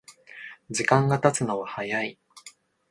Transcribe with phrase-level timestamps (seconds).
[0.71, 2.17] 時間がたつのは早い